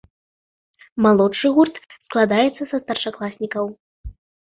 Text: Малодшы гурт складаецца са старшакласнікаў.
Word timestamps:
Малодшы 1.07 1.47
гурт 1.59 1.75
складаецца 2.07 2.63
са 2.73 2.77
старшакласнікаў. 2.87 3.65